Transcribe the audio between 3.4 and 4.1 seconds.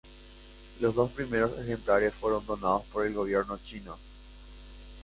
chino.